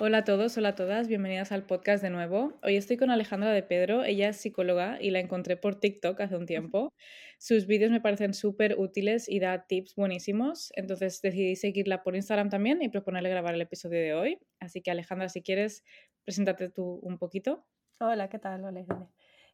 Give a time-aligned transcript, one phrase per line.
[0.00, 2.52] Hola a todos, hola a todas, bienvenidas al podcast de nuevo.
[2.62, 6.36] Hoy estoy con Alejandra de Pedro, ella es psicóloga y la encontré por TikTok hace
[6.36, 6.92] un tiempo.
[7.38, 12.50] Sus vídeos me parecen súper útiles y da tips buenísimos, entonces decidí seguirla por Instagram
[12.50, 14.38] también y proponerle grabar el episodio de hoy.
[14.60, 15.84] Así que Alejandra, si quieres,
[16.24, 17.66] preséntate tú un poquito.
[18.00, 18.64] Hola, ¿qué tal?
[18.64, 18.84] Hola,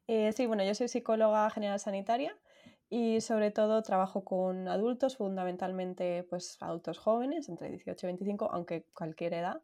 [0.07, 2.37] eh, sí, bueno, yo soy psicóloga general sanitaria
[2.91, 8.85] y sobre todo trabajo con adultos, fundamentalmente pues adultos jóvenes, entre 18 y 25, aunque
[8.93, 9.63] cualquier edad.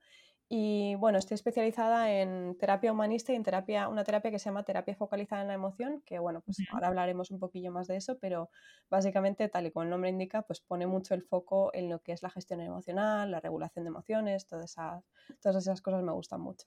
[0.53, 4.65] Y bueno, estoy especializada en terapia humanista y en terapia, una terapia que se llama
[4.65, 8.19] terapia focalizada en la emoción, que bueno, pues ahora hablaremos un poquillo más de eso,
[8.19, 8.51] pero
[8.91, 12.11] básicamente, tal y como el nombre indica, pues pone mucho el foco en lo que
[12.11, 15.05] es la gestión emocional, la regulación de emociones, todas esas,
[15.41, 16.67] todas esas cosas me gustan mucho.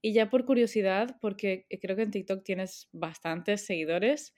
[0.00, 4.34] Y ya por curiosidad, porque creo que en TikTok tienes bastantes seguidores,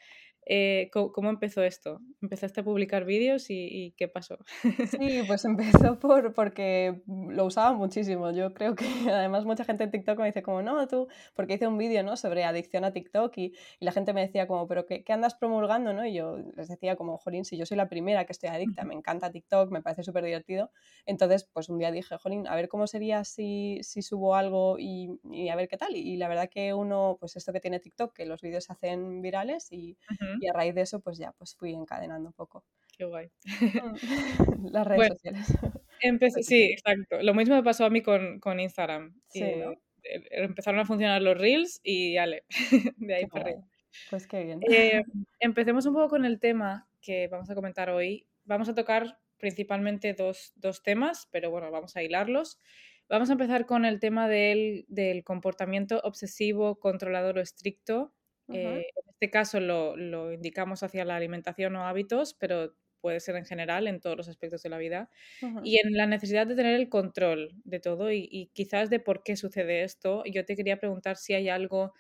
[0.51, 2.01] eh, ¿cómo, empezó esto?
[2.23, 4.39] ¿Empezaste a publicar vídeos y, qué pasó?
[4.99, 8.31] Sí, pues empezó por, porque lo usaba muchísimo.
[8.31, 11.67] Yo creo que además mucha gente en TikTok me dice como, no, tú, porque hice
[11.67, 12.17] un vídeo ¿no?
[12.17, 15.93] sobre adicción a TikTok y, la gente me decía como, pero qué, andas promulgando?
[15.93, 16.07] ¿no?
[16.07, 18.95] Y yo les decía como, Jolín, si yo soy la primera que estoy adicta, me
[18.95, 20.71] encanta TikTok, me parece súper divertido.
[21.05, 25.11] Entonces, pues un día dije, Jolín, a ver cómo sería si, si subo algo y,
[25.51, 25.95] a ver qué tal.
[25.95, 29.21] Y, la verdad que uno, pues esto que tiene TikTok, que los vídeos se hacen
[29.21, 29.99] virales y
[30.41, 32.65] y a raíz de eso pues ya pues fui encadenando un poco.
[32.97, 33.31] Qué guay.
[34.73, 35.47] Las redes sociales.
[36.47, 37.23] sí, exacto.
[37.23, 39.15] Lo mismo me pasó a mí con, con Instagram.
[39.29, 39.79] Sí, eh,
[40.31, 42.45] Empezaron a funcionar los reels y ale,
[42.97, 43.65] de ahí para arriba.
[44.11, 44.61] Pues qué bien.
[44.71, 45.03] Eh,
[45.41, 48.27] empecemos un poco con el tema que vamos a comentar hoy.
[48.45, 52.59] Vamos a tocar principalmente dos, dos temas, pero bueno, vamos a hilarlos.
[53.09, 58.13] Vamos a empezar con el tema del, del comportamiento obsesivo, controlador o estricto,
[58.53, 63.45] eh, en este caso lo, indicamos hacia la alimentación o hábitos, pero puede ser en
[63.45, 65.11] general en todos los aspectos de la vida.
[65.63, 69.37] Y en la necesidad de tener el control de todo y, quizás de por qué
[69.37, 70.23] sucede esto.
[70.25, 71.93] Yo te quería preguntar si hay algo,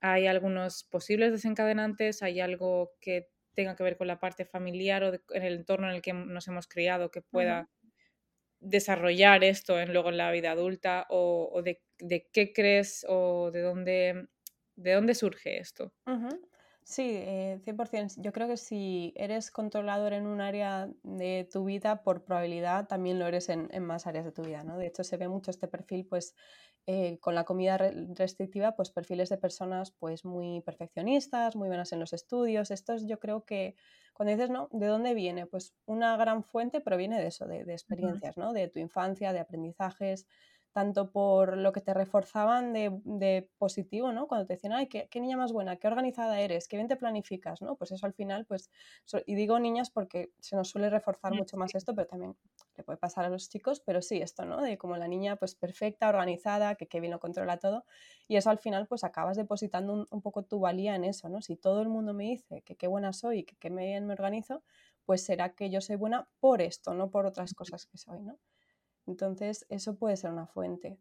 [0.00, 5.14] hay algunos posibles desencadenantes, hay algo que tenga que ver con la parte familiar o
[5.14, 7.68] en el entorno en el que nos hemos criado que pueda
[8.60, 13.60] desarrollar esto en, luego en la vida adulta o, de, de, qué crees o de
[13.60, 14.28] dónde
[14.76, 15.92] ¿De dónde surge esto?
[16.84, 18.14] Sí, eh, 100%.
[18.16, 23.20] Yo creo que si eres controlador en un área de tu vida, por probabilidad también
[23.20, 24.78] lo eres en, más áreas de tu vida, ¿no?
[24.78, 26.34] De hecho, se ve mucho este perfil, pues,
[26.86, 32.00] eh, con la comida restrictiva, pues perfiles de personas, pues, muy perfeccionistas, muy buenas en
[32.00, 32.72] los estudios.
[32.72, 33.76] Esto es, yo creo que,
[34.12, 34.68] cuando dices, ¿no?
[34.72, 35.46] ¿De dónde viene?
[35.46, 38.52] Pues una gran fuente proviene de eso, de, experiencias, ¿no?
[38.52, 40.26] De tu infancia, de aprendizajes,
[40.72, 44.26] tanto por lo que te reforzaban de, positivo, ¿no?
[44.26, 47.60] Cuando te decían, ay, qué, niña más buena, qué organizada eres, qué bien te planificas,
[47.62, 47.76] ¿no?
[47.76, 48.70] Pues eso al final, pues,
[49.26, 52.36] y digo niñas porque se nos suele reforzar mucho más esto, pero también
[52.76, 54.62] le puede pasar a los chicos, pero sí esto, ¿no?
[54.62, 57.84] De como la niña, pues, perfecta, organizada, que qué bien lo controla todo,
[58.26, 61.42] y eso al final, pues, acabas depositando un, poco tu valía en eso, ¿no?
[61.42, 64.62] Si todo el mundo me dice que qué buena soy, que qué bien me organizo,
[65.04, 68.38] pues será que yo soy buena por esto, no por otras cosas que soy, ¿no?
[69.06, 70.98] Entonces, eso puede ser una fuente.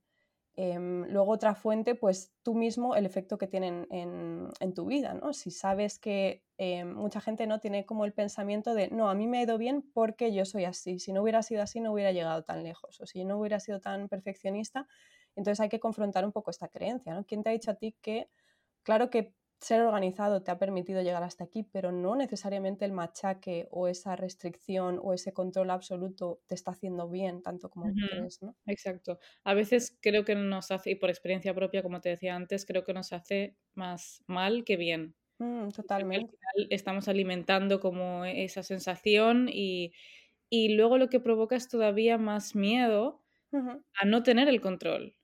[0.56, 5.34] Em, luego otra fuente, pues tú mismo, el efecto que tienen en, tu vida, ¿no?
[5.34, 9.28] Si sabes que em, mucha gente no tiene como el pensamiento de, no, a mí
[9.28, 12.12] me ha ido bien porque yo soy así, si no hubiera sido así no hubiera
[12.12, 14.88] llegado tan lejos, o si no hubiera sido tan perfeccionista,
[15.36, 17.26] entonces hay que confrontar un poco esta creencia, ¿no?
[17.26, 18.30] ¿Quién te ha dicho a ti que,
[18.84, 23.68] claro que ser organizado te ha permitido llegar hasta aquí, pero no necesariamente el machaque
[23.72, 28.56] o esa restricción o ese control absoluto te está haciendo bien tanto como crees, ¿no?
[28.66, 29.20] Exacto.
[29.44, 32.84] A veces creo que nos hace, y por experiencia propia, como te decía antes, creo
[32.84, 35.16] que nos hace más mal que bien.
[35.40, 36.38] Mm, totalmente.
[36.56, 39.94] Al final estamos alimentando como esa sensación y,
[40.52, 43.24] luego lo que provoca es todavía más miedo
[43.54, 45.16] a no tener el control.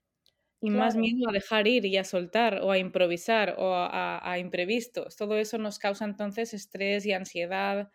[0.60, 5.16] Y más miedo a dejar ir y a soltar o a improvisar o a, imprevistos.
[5.16, 7.90] Todo eso nos causa entonces estrés y ansiedad.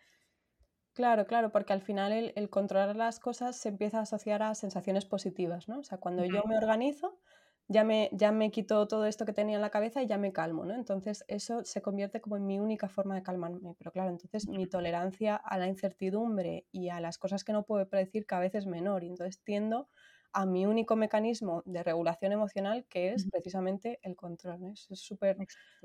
[0.94, 5.04] Claro, claro, porque al final el, controlar las cosas se empieza a asociar a sensaciones
[5.04, 5.80] positivas, ¿no?
[5.80, 7.18] O sea, cuando yo me organizo,
[7.68, 10.32] ya me, ya me quito todo esto que tenía en la cabeza y ya me
[10.32, 10.74] calmo, ¿no?
[10.74, 13.74] Entonces eso se convierte como en mi única forma de calmarme.
[13.76, 17.88] Pero claro, entonces mi tolerancia a la incertidumbre y a las cosas que no puedo
[17.88, 19.88] predecir cada vez es menor y entonces tiendo
[20.34, 24.72] a mi único mecanismo de regulación emocional, que es precisamente el control.
[24.72, 25.36] Es súper...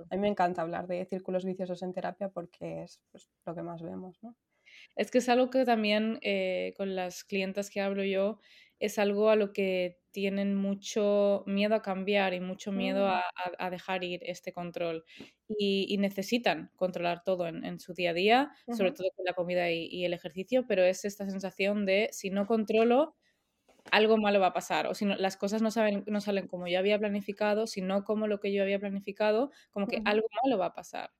[0.10, 3.62] A mí me encanta hablar de círculos viciosos en terapia porque es pues, lo que
[3.62, 4.18] más vemos.
[4.24, 4.36] ¿no?
[4.96, 8.40] Es que es algo que también eh, con las clientas que hablo yo,
[8.80, 13.22] es algo a lo que tienen mucho miedo a cambiar y mucho miedo mm.
[13.60, 15.06] a, dejar ir este control.
[15.48, 19.86] Y, necesitan controlar todo en, su día a día, sobre todo con la comida y,
[19.86, 23.16] y el ejercicio, pero es esta sensación de si no controlo,
[23.92, 26.68] algo malo va a pasar, o si no, las cosas no, saben, no salen como
[26.68, 30.68] yo había planificado, sino como lo que yo había planificado, como que algo malo va
[30.68, 31.12] a pasar.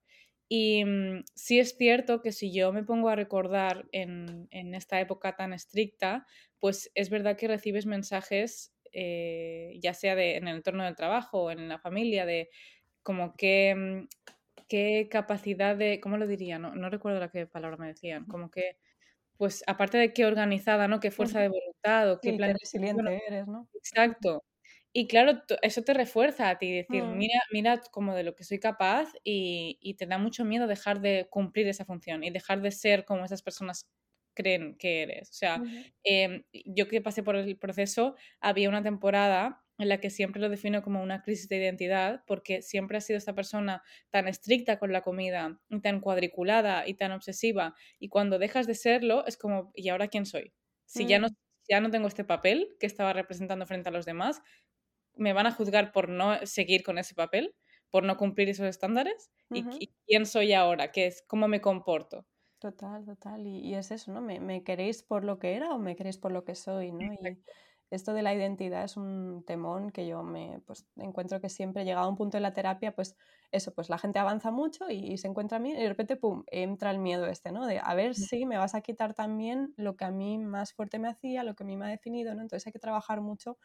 [0.48, 5.00] Y mm, sí es cierto que si yo me pongo a recordar en, en esta
[5.00, 6.26] época tan estricta,
[6.58, 11.44] pues es verdad que recibes mensajes, eh, ya sea de, en el entorno del trabajo
[11.44, 12.50] o en la familia, de
[13.02, 14.08] como que mm,
[14.68, 16.58] qué capacidad de, ¿cómo lo diría?
[16.58, 18.76] No, no recuerdo la que palabra me decían, como que
[19.40, 21.00] pues aparte de qué organizada, ¿no?
[21.00, 22.54] Qué fuerza de voluntad o qué plan.
[22.60, 23.70] resiliente eres, ¿no?
[23.72, 24.44] Exacto.
[24.92, 27.16] Y claro, eso te refuerza a ti, decir, mm.
[27.16, 31.00] mira, mira como de lo que soy capaz y, y, te da mucho miedo dejar
[31.00, 33.88] de cumplir esa función y dejar de ser como esas personas
[34.34, 35.30] creen que eres.
[35.30, 35.62] O sea,
[36.04, 40.50] em, yo que pasé por el proceso, había una temporada en la que siempre lo
[40.50, 44.92] defino como una crisis de identidad, porque siempre ha sido esta persona tan estricta con
[44.92, 49.72] la comida, y tan cuadriculada y tan obsesiva, y cuando dejas de serlo es como,
[49.74, 50.52] ¿y ahora quién soy?
[50.84, 51.36] Si ya, no, mm.
[51.68, 54.42] ya no tengo este papel que estaba representando frente a los demás,
[55.14, 57.54] ¿me van a juzgar por no seguir con ese papel?
[57.88, 59.30] ¿Por no cumplir esos estándares?
[59.50, 60.92] ¿Y, quién soy ahora?
[60.92, 61.24] ¿Qué es?
[61.26, 62.26] ¿Cómo me comporto?
[62.60, 63.46] Total, total.
[63.46, 64.20] Y, es eso, ¿no?
[64.20, 66.92] ¿Me, ¿Me, queréis por lo que era o me queréis por lo que soy?
[66.92, 66.98] ¿no?
[67.90, 72.06] Esto de la identidad es un temón que yo me pues, encuentro que siempre llegado
[72.06, 73.16] a un punto en la terapia, pues
[73.50, 76.44] eso, pues la gente avanza mucho y, se encuentra a mí y de repente, pum,
[76.46, 77.66] entra el miedo este, ¿no?
[77.66, 80.98] De a ver si me vas a quitar también lo que a mí más fuerte
[80.98, 82.42] me hacía, lo que a mí me ha definido, ¿no?
[82.42, 83.58] Entonces hay que trabajar mucho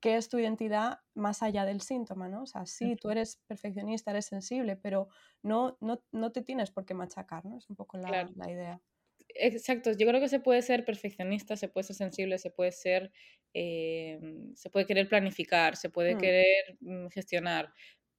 [0.00, 2.42] qué es tu identidad más allá del síntoma, ¿no?
[2.42, 5.06] O sea, sí, tú eres perfeccionista, eres sensible, pero
[5.42, 7.58] no, no, no te tienes por qué machacar, ¿no?
[7.58, 8.80] Es un poco la, la idea.
[9.34, 13.12] Exacto, yo creo que se puede ser perfeccionista, se puede ser sensible, se puede ser,
[13.54, 14.18] eh,
[14.54, 16.18] se puede querer planificar, se puede mm.
[16.18, 17.72] querer mm, gestionar,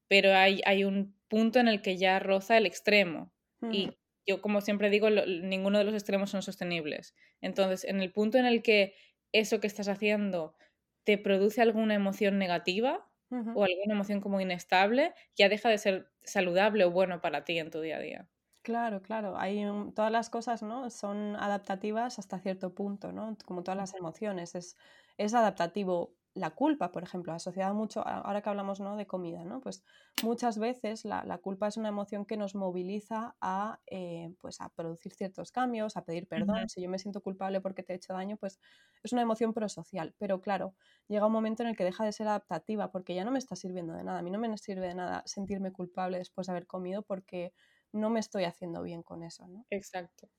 [0.08, 3.34] pero hay, hay un punto en el que ya roza el extremo
[3.72, 3.92] y
[4.28, 7.16] yo como siempre digo, ninguno de los extremos son sostenibles.
[7.42, 8.94] Entonces, en el punto en el que
[9.32, 10.56] eso que estás haciendo
[11.04, 16.86] te produce alguna emoción negativa o alguna emoción como inestable, ya deja de ser saludable
[16.86, 18.30] o bueno para ti en tu día a día.
[18.64, 19.36] Claro, claro.
[19.38, 19.62] Hay
[19.94, 20.90] todas las cosas, ¿no?
[20.90, 23.36] Son adaptativas hasta cierto punto, ¿no?
[23.46, 24.56] Como todas las emociones.
[24.56, 24.78] Es,
[25.18, 26.16] es adaptativo.
[26.36, 28.96] La culpa, por ejemplo, asociada mucho, ahora que hablamos ¿no?
[28.96, 29.60] de comida, ¿no?
[29.62, 29.84] Pues
[30.24, 34.70] muchas veces la, la culpa es una emoción que nos moviliza a, eh, pues a
[34.70, 36.70] producir ciertos cambios, a pedir perdón.
[36.70, 38.60] Si yo me siento culpable porque te he hecho daño, pues
[39.04, 40.16] es una emoción prosocial.
[40.18, 40.74] Pero claro,
[41.08, 43.56] llega un momento en el que deja de ser adaptativa porque ya no me está
[43.56, 44.18] sirviendo de nada.
[44.20, 47.54] A mí no me sirve de nada sentirme culpable después de haber comido porque
[47.94, 49.66] no me estoy haciendo bien con eso, ¿no?
[49.70, 50.30] Exacto.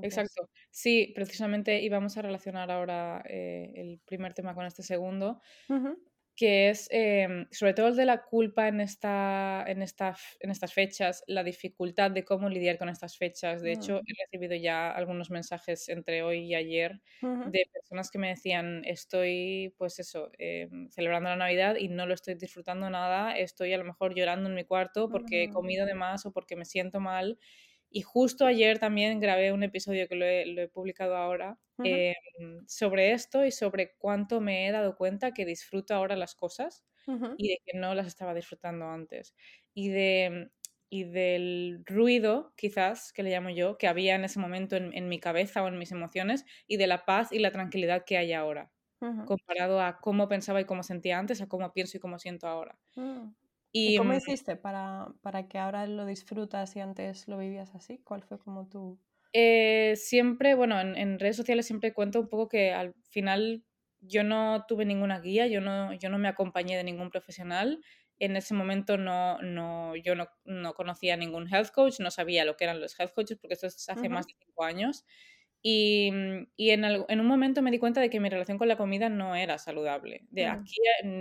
[0.00, 0.48] Exacto.
[0.70, 5.40] Sí, precisamente íbamos a relacionar ahora eh, el primer tema con este segundo,
[6.38, 10.72] que es em, sobre todo el de la culpa en, esta, en, esta, en estas
[10.72, 13.60] fechas, la dificultad de cómo lidiar con estas fechas.
[13.60, 14.04] De hecho, mm.
[14.06, 19.74] he recibido ya algunos mensajes entre hoy y ayer de personas que me decían, estoy,
[19.78, 23.84] pues eso, em, celebrando la Navidad y no lo estoy disfrutando nada, estoy a lo
[23.84, 27.36] mejor llorando en mi cuarto porque he comido de más o porque me siento mal.
[27.90, 32.14] Y justo ayer también grabé un episodio que lo he, publicado ahora em,
[32.66, 36.84] sobre esto y sobre cuánto me he dado cuenta que disfruto ahora las cosas
[37.38, 39.34] y de que no las estaba disfrutando antes.
[39.72, 40.50] Y, de,
[40.90, 45.18] y del ruido, quizás, que le llamo yo, que había en ese momento en, mi
[45.18, 48.70] cabeza o en mis emociones, y de la paz y la tranquilidad que hay ahora,
[49.26, 52.78] comparado a cómo pensaba y cómo sentía antes, a cómo pienso y cómo siento ahora.
[53.68, 53.78] Mm.
[53.78, 57.98] ¿Y, cómo mm, hiciste para, para, que ahora lo disfrutas y antes lo vivías así?
[57.98, 58.98] ¿Cuál fue como tu...?
[59.32, 63.62] Eh, siempre, bueno, en, redes sociales siempre cuento un poco que al final
[64.00, 67.80] yo no tuve ninguna guía, yo no, yo no me acompañé de ningún profesional.
[68.18, 72.56] En ese momento no, no, yo no, no conocía ningún health coach, no sabía lo
[72.56, 75.04] que eran los health coaches porque esto es hace más de cinco años.
[75.60, 76.10] Y,
[76.56, 79.08] y en, en, un momento me di cuenta de que mi relación con la comida
[79.08, 80.24] no era saludable.
[80.30, 80.50] De mm.
[80.50, 80.76] aquí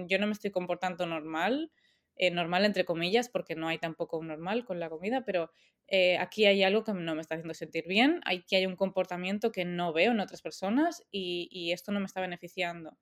[0.07, 1.71] yo no me estoy comportando normal,
[2.17, 5.51] eh, normal entre comillas, porque no hay tampoco un normal con la comida, pero
[5.88, 9.51] eh, aquí hay algo que no me está haciendo sentir bien, aquí hay un comportamiento
[9.51, 12.97] que no veo en otras personas y, esto no me está beneficiando.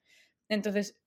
[0.50, 0.98] Entonces,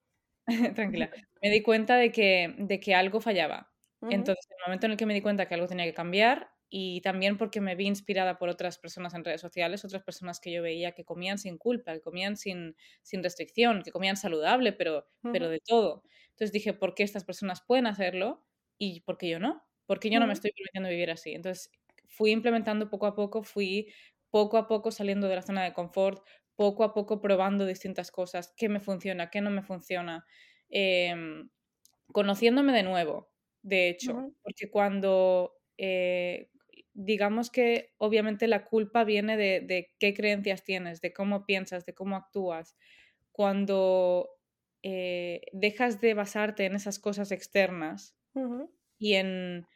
[0.74, 1.10] tranquila,
[1.42, 3.72] me di cuenta de que, de que algo fallaba.
[4.10, 6.50] Entonces, en el momento en el que me di cuenta que algo tenía que cambiar,
[6.70, 10.52] y también porque me vi inspirada por otras personas en redes sociales, otras personas que
[10.52, 15.06] yo veía que comían sin culpa, que comían sin, sin restricción, que comían saludable, pero,
[15.30, 16.02] pero de todo.
[16.30, 18.46] Entonces dije, ¿por qué estas personas pueden hacerlo
[18.78, 19.64] y por qué yo no?
[19.86, 21.32] Porque yo no me estoy permitiendo vivir así.
[21.34, 21.70] Entonces
[22.06, 23.92] fui implementando poco a poco, fui
[24.30, 26.22] poco a poco saliendo de la zona de confort,
[26.54, 30.26] poco a poco probando distintas cosas, qué me funciona, qué no me funciona,
[30.68, 31.50] em,
[32.12, 33.32] conociéndome de nuevo,
[33.62, 36.50] de hecho, porque cuando eh,
[37.00, 42.16] digamos que obviamente la culpa viene de, qué creencias tienes, de cómo piensas, de cómo
[42.16, 42.76] actúas.
[43.30, 44.30] cuando
[44.82, 48.16] eh, dejas de basarte en esas cosas externas
[48.98, 49.66] y en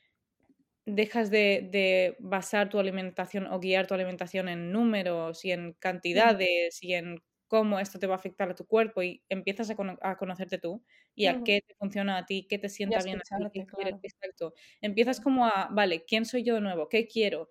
[0.85, 6.95] dejas de, basar tu alimentación o guiar tu alimentación en números y en cantidades y
[6.95, 7.23] en
[7.53, 10.83] cómo esto te va a afectar a tu cuerpo y empiezas a, conocerte tú
[11.15, 14.55] y a qué te funciona a ti, qué te sienta bien a ti, Exacto.
[14.81, 16.89] Empiezas como a, vale, ¿quién soy yo de nuevo?
[16.89, 17.51] ¿Qué quiero?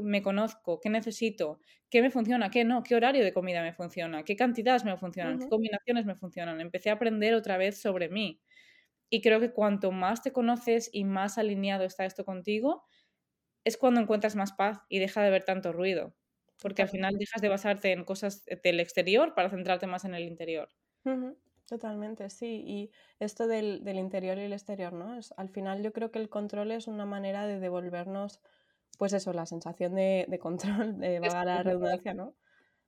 [0.00, 1.58] me conozco, qué necesito,
[1.90, 5.40] qué me funciona, qué no, qué horario de comida me funciona, qué cantidades me funcionan,
[5.40, 6.60] qué combinaciones me funcionan.
[6.60, 8.40] Empecé a aprender otra vez sobre mí.
[9.10, 12.84] Y creo que cuanto más te conoces y más alineado está esto contigo,
[13.64, 16.14] es cuando encuentras más paz y deja de ver tanto ruido.
[16.62, 20.22] Porque al final dejas de basarte en cosas del exterior para centrarte más en el
[20.22, 20.68] interior.
[21.66, 22.62] Totalmente, sí.
[22.66, 25.18] Y esto del, interior y el exterior, ¿no?
[25.18, 28.40] Es, al final yo creo que el control es una manera de devolvernos
[28.98, 32.36] pues eso, la sensación de, control, de vaga la redundancia, ¿no?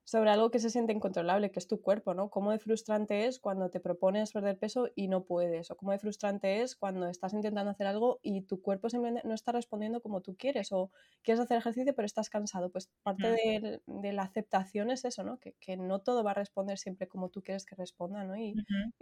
[0.04, 2.28] Sobre algo que se siente incontrolable, que es tu cuerpo, ¿no?
[2.28, 5.98] Cómo de frustrante es cuando te propones perder peso y no puedes, o cómo de
[5.98, 10.20] frustrante es cuando estás intentando hacer algo y tu cuerpo simplemente no está respondiendo como
[10.20, 10.90] tú quieres, o
[11.22, 12.70] quieres hacer ejercicio pero estás cansado.
[12.70, 14.00] Pues parte mm.
[14.00, 15.38] de, la aceptación es eso, ¿no?
[15.38, 18.36] Que, no todo va a responder siempre como tú quieres que responda, ¿no?
[18.36, 18.54] Y,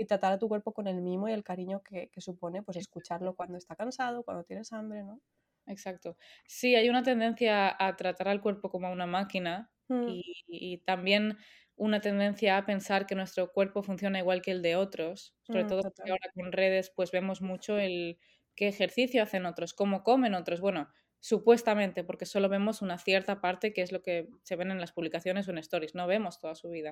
[0.06, 3.34] tratar a tu cuerpo con el mimo y el cariño que, que supone, pues escucharlo
[3.34, 5.20] cuando está cansado, cuando tienes hambre, ¿no?
[5.66, 6.16] Exacto.
[6.46, 10.20] Sí, hay una tendencia a tratar al cuerpo como una máquina mm.
[10.48, 11.36] y, también
[11.76, 15.66] una tendencia a pensar que nuestro cuerpo funciona igual que el de otros, sobre mm,
[15.68, 18.18] todo porque ahora con redes pues vemos mucho el
[18.54, 20.60] qué ejercicio hacen otros, cómo comen otros.
[20.60, 20.88] Bueno,
[21.20, 24.92] supuestamente, porque solo vemos una cierta parte que es lo que se ven en las
[24.92, 26.90] publicaciones o en stories, no vemos toda su vida.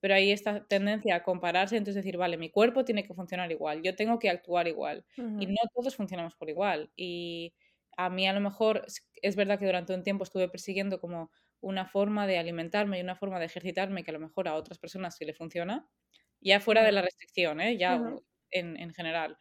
[0.00, 3.82] Pero hay esta tendencia a compararse, entonces decir, vale, mi cuerpo tiene que funcionar igual,
[3.82, 5.04] yo tengo que actuar igual.
[5.16, 6.90] Y no todos funcionamos por igual.
[6.96, 7.54] Y
[7.96, 8.86] a mí a lo mejor
[9.22, 13.16] es verdad que durante un tiempo estuve persiguiendo como una forma de alimentarme y una
[13.16, 15.88] forma de ejercitarme que a lo mejor a otras personas sí le funciona,
[16.40, 17.76] ya fuera de la restricción, ¿eh?
[17.76, 18.00] ya
[18.50, 19.36] en, general.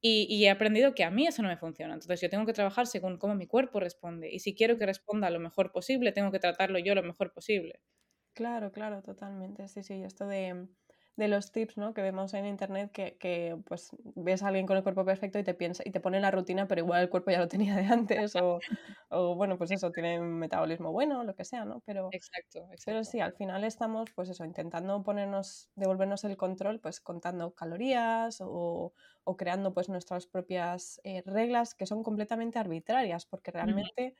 [0.00, 1.94] Y, he aprendido que a mí eso no me funciona.
[1.94, 4.30] Entonces yo tengo que trabajar según cómo mi cuerpo responde.
[4.32, 7.80] Y si quiero que responda lo mejor posible, tengo que tratarlo yo lo mejor posible.
[8.32, 9.66] Claro, claro, totalmente.
[9.68, 10.68] Sí, sí, esto de
[11.18, 11.94] de los tips ¿no?
[11.94, 15.42] que vemos en internet que, que, pues ves a alguien con el cuerpo perfecto y
[15.42, 17.86] te piensa y te pone la rutina, pero igual el cuerpo ya lo tenía de
[17.86, 18.60] antes o,
[19.08, 21.82] o bueno, pues eso, tiene un metabolismo bueno, lo que sea, ¿no?
[21.84, 22.82] Pero, exacto, exacto.
[22.86, 28.40] pero sí, al final estamos pues eso, intentando ponernos, devolvernos el control, pues contando calorías
[28.40, 28.92] o,
[29.24, 34.14] o creando pues nuestras propias eh, reglas que son completamente arbitrarias, porque realmente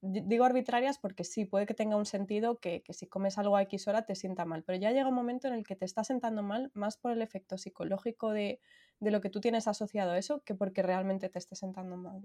[0.00, 3.88] digo arbitrarias porque sí, puede que tenga un sentido que, si comes algo a X
[3.88, 6.42] hora te sienta mal, pero ya llega un momento en el que te está sentando
[6.42, 8.60] mal más por el efecto psicológico de,
[9.00, 12.20] lo que tú tienes asociado a eso que porque realmente te esté sentando mal.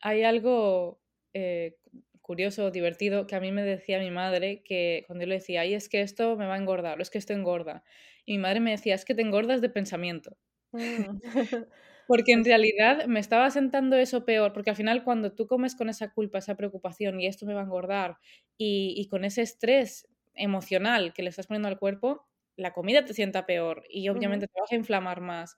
[0.00, 1.00] Hay algo
[1.32, 1.76] eh,
[2.20, 5.74] curioso, divertido, que a mí me decía mi madre que cuando yo le decía, ay,
[5.74, 7.84] es que esto me va a engordar, o es que esto engorda.
[8.24, 10.36] Y mi madre me decía, es que te engordas de pensamiento.
[10.72, 11.20] Mm.
[12.06, 15.88] Porque en realidad me estaba sentando eso peor, porque al final cuando tú comes con
[15.88, 18.18] esa culpa, esa preocupación y esto me va a engordar
[18.58, 23.46] y, con ese estrés emocional que le estás poniendo al cuerpo, la comida te sienta
[23.46, 25.56] peor y obviamente te vas a inflamar más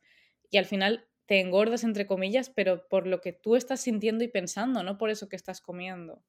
[0.51, 4.29] y al final te engordas entre comillas, pero por lo que tú estás sintiendo y
[4.29, 6.23] pensando, no por eso que estás comiendo.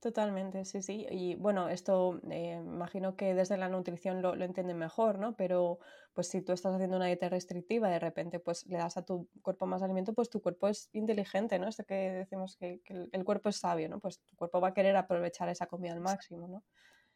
[0.00, 1.06] Totalmente, sí, sí.
[1.10, 5.36] Y bueno, esto eh, imagino que desde la nutrición lo, lo, entienden mejor, ¿no?
[5.36, 5.80] Pero
[6.12, 9.28] pues si tú estás haciendo una dieta restrictiva, de repente pues le das a tu
[9.42, 11.66] cuerpo más alimento, pues tu cuerpo es inteligente, ¿no?
[11.66, 12.80] Esto que decimos que,
[13.12, 13.98] el, cuerpo es sabio, ¿no?
[13.98, 16.64] Pues tu cuerpo va a querer aprovechar esa comida al máximo, ¿no?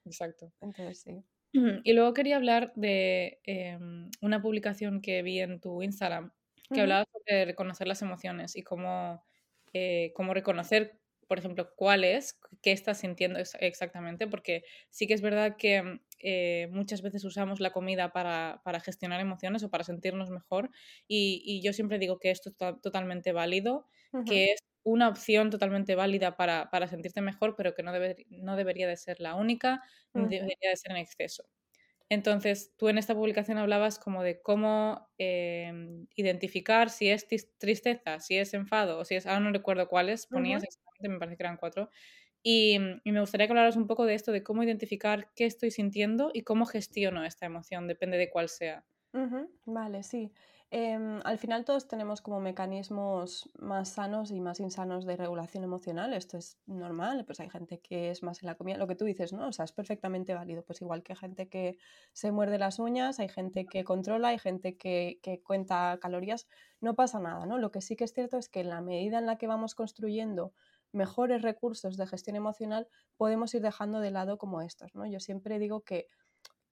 [0.05, 0.53] Exacto.
[0.61, 1.25] Entonces sí.
[1.85, 6.33] Y luego quería hablar de em, una publicación que vi en tu Instagram
[6.73, 9.23] que hablaba sobre reconocer las emociones y cómo,
[9.75, 11.02] eh, cómo reconocer
[11.33, 16.69] por ejemplo, cuál es, qué estás sintiendo exactamente, porque sí que es verdad que eh,
[16.71, 20.69] muchas veces usamos la comida para, gestionar emociones o para sentirnos mejor
[21.09, 23.87] y, yo siempre digo que esto es totalmente válido,
[24.27, 27.93] que es una opción totalmente válida para, sentirte mejor, pero que no,
[28.29, 31.45] no debería de ser la única, ni debería de ser en exceso.
[32.09, 37.27] Entonces, tú en esta publicación hablabas como de cómo em, identificar si es
[37.59, 41.37] tristeza, si es enfado o si es, ahora no recuerdo cuáles, ponías exactamente, me parece
[41.37, 41.91] que eran cuatro.
[42.43, 46.31] Y, me gustaría que hablaras un poco de esto, de cómo identificar qué estoy sintiendo
[46.35, 48.85] y cómo gestiono esta emoción, depende de cuál sea.
[49.65, 50.33] Vale, sí.
[50.75, 56.15] Em, al final todos tenemos como mecanismos más sanos y más insanos de regulación emocional.
[56.15, 59.05] Esto es normal, pues hay gente que es más en la comida, lo que tú
[59.05, 59.49] dices, ¿no?
[59.49, 60.65] O sea, es perfectamente válido.
[60.65, 61.77] Pues igual que gente que
[62.15, 66.49] se muerde las uñas, hay gente que controla, hay gente que, que cuenta calorías,
[66.81, 67.59] no pasa nada, ¿no?
[67.59, 69.75] Lo que sí que es cierto es que en la medida en la que vamos
[69.75, 70.55] construyendo
[70.91, 72.89] mejores recursos de gestión emocional,
[73.19, 75.05] podemos ir dejando de lado como estos, ¿no?
[75.07, 76.09] Yo siempre digo que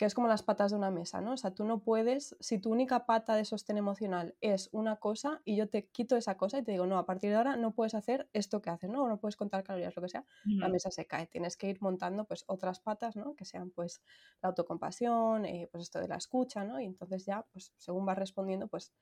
[0.01, 1.35] que es como las patas de una mesa, ¿no?
[1.35, 5.43] O sea, tú no puedes, si tu única pata de sostén emocional es una cosa
[5.45, 7.75] y yo te quito esa cosa y te digo, no, a partir de ahora no
[7.75, 9.03] puedes hacer esto que haces, ¿no?
[9.05, 10.25] O no puedes contar calorías, lo que sea,
[10.59, 11.27] la mesa se cae.
[11.27, 13.37] Tienes que ir montando pues otras patas, ¿no?
[13.37, 14.01] Que sean pues
[14.41, 16.81] la autocompasión, eh, pues esto de la escucha, ¿no?
[16.81, 18.95] Y entonces ya, pues según vas respondiendo, pues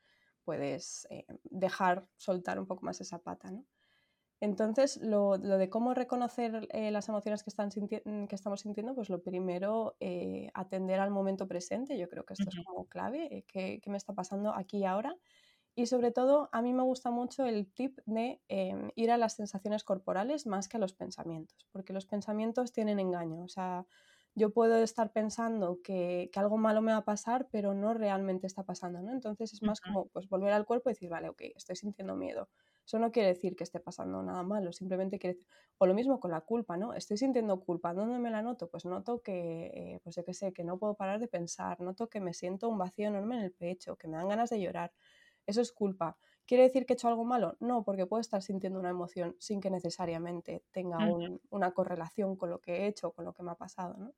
[0.42, 3.64] puedes eh, dejar soltar un poco más esa pata, ¿no?
[4.40, 9.20] Entonces, lo, de cómo reconocer eh, las emociones que, están que estamos sintiendo, pues lo
[9.20, 13.80] primero, eh, atender al momento presente, yo creo que esto es como clave, eh, ¿qué,
[13.86, 15.16] me está pasando aquí y ahora?
[15.74, 19.34] Y sobre todo, a mí me gusta mucho el tip de em, ir a las
[19.34, 23.86] sensaciones corporales más que a los pensamientos, porque los pensamientos tienen engaño, o sea,
[24.34, 28.46] yo puedo estar pensando que, que, algo malo me va a pasar, pero no realmente
[28.46, 29.12] está pasando, ¿no?
[29.12, 32.48] Entonces es más como pues volver al cuerpo y decir, vale, ok, estoy sintiendo miedo
[32.88, 36.18] eso no quiere decir que esté pasando nada malo, simplemente quiere decir, o lo mismo
[36.20, 36.94] con la culpa, ¿no?
[36.94, 38.70] Estoy sintiendo culpa, ¿dónde me la noto?
[38.70, 42.08] Pues noto que, eh, pues yo qué sé, que no puedo parar de pensar, noto
[42.08, 44.94] que me siento un vacío enorme en el pecho, que me dan ganas de llorar.
[45.46, 46.16] Eso es culpa.
[46.46, 47.58] ¿Quiere decir que he hecho algo malo?
[47.60, 50.96] No, porque puedo estar sintiendo una emoción sin que necesariamente tenga
[51.50, 54.14] una correlación con lo que he hecho, con lo que me ha pasado, ¿no?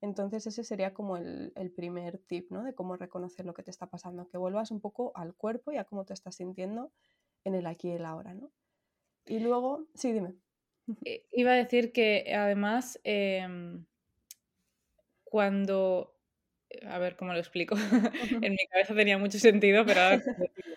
[0.00, 2.64] Entonces ese sería como el, el, primer tip, ¿no?
[2.64, 5.76] De cómo reconocer lo que te está pasando, que vuelvas un poco al cuerpo y
[5.76, 6.92] a cómo te estás sintiendo
[7.44, 8.50] en el aquí y el ahora, ¿no?
[9.26, 10.34] Y luego, sí, dime.
[11.04, 13.84] Eh, iba a decir que además, em,
[15.24, 16.14] cuando,
[16.86, 17.74] a ver cómo lo explico,
[18.42, 20.22] en mi cabeza tenía mucho sentido, pero ahora...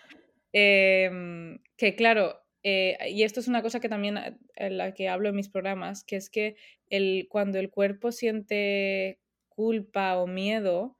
[0.54, 5.08] Em, que claro, eh, y esto es una cosa que también eh, en la que
[5.08, 6.56] hablo en mis programas, que es que
[6.90, 10.96] el, cuando el cuerpo siente culpa o miedo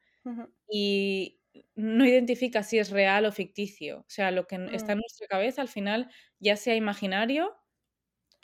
[0.69, 1.42] y,
[1.75, 4.01] no identifica si es real o ficticio.
[4.01, 5.03] O sea, lo que está en mm.
[5.03, 7.55] nuestra cabeza al final, ya sea imaginario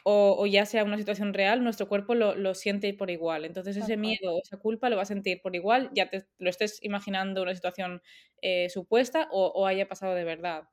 [0.05, 3.45] o, ya sea una situación real, nuestro cuerpo lo, siente por igual.
[3.45, 6.49] Entonces ese miedo o esa culpa lo va a sentir por igual, ya te lo
[6.49, 8.01] estés imaginando una situación
[8.41, 10.65] eh, supuesta o, haya pasado de verdad.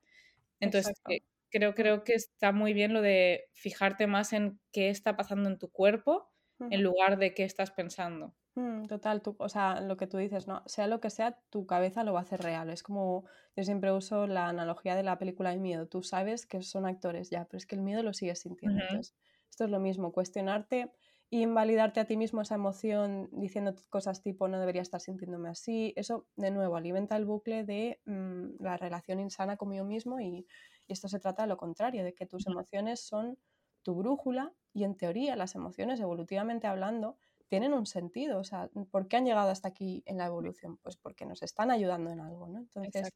[0.58, 1.74] Entonces eh, creo, mm.
[1.74, 5.70] creo que está muy bien lo de fijarte más en qué está pasando en tu
[5.70, 6.30] cuerpo
[6.70, 8.34] en lugar de qué estás pensando.
[8.58, 10.62] Mm, total, tú, o sea, lo que tú dices, ¿no?
[10.64, 12.70] Sea lo que sea, tu cabeza lo va a hacer real.
[12.70, 15.86] Es como, yo siempre uso la analogía de la película de miedo.
[15.88, 18.80] Tú sabes que son actores ya, pero es que el miedo lo sigues sintiendo.
[18.80, 19.14] Entonces,
[19.50, 20.90] esto es lo mismo, cuestionarte
[21.28, 25.92] y invalidarte a ti mismo esa emoción diciendo cosas tipo no debería estar sintiéndome así.
[25.96, 30.46] Eso, de nuevo, alimenta el bucle de mm, la relación insana conmigo mismo y,
[30.86, 33.38] y esto se trata de lo contrario, de que tus emociones son
[33.82, 38.38] tu brújula y en teoría las emociones, evolutivamente hablando, tienen un sentido.
[38.38, 40.78] O sea, ¿por qué han llegado hasta aquí en la evolución?
[40.78, 42.58] Pues porque nos están ayudando en algo, ¿no?
[42.58, 43.10] Entonces,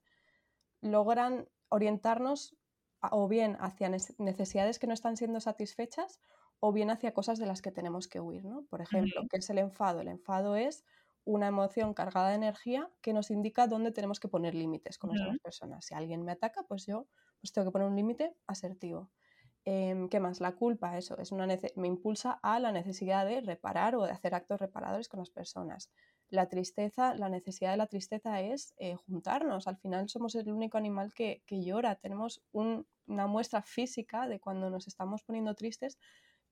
[0.80, 2.56] logran orientarnos
[3.10, 6.20] o bien hacia necesidades que no están siendo satisfechas
[6.60, 8.64] o bien hacia cosas de las que tenemos que huir, ¿no?
[8.66, 10.00] Por ejemplo, ¿qué es el enfado?
[10.00, 10.84] El enfado es
[11.24, 15.38] una emoción cargada de energía que nos indica dónde tenemos que poner límites con otras
[15.38, 15.86] personas.
[15.86, 17.08] Si alguien me ataca, pues yo
[17.40, 19.10] pues tengo que poner un límite asertivo.
[19.66, 20.40] Em, ¿Qué más?
[20.40, 21.46] La culpa, eso, es una
[21.76, 25.90] me impulsa a la necesidad de reparar o de hacer actos reparadores con las personas.
[26.30, 29.66] La tristeza, la necesidad de la tristeza es eh, juntarnos.
[29.66, 31.96] Al final somos el único animal que, llora.
[31.96, 35.98] Tenemos una muestra física de cuando nos estamos poniendo tristes,